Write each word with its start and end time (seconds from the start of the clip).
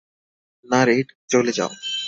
না 0.65 0.81
রেড, 0.85 1.07
চলে 1.29 1.51
যাও। 1.51 1.71